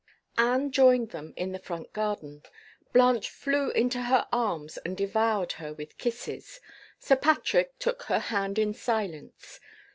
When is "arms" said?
4.31-4.77